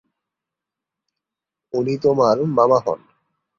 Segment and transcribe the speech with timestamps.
[1.73, 2.99] উনি তোমার মামা হন।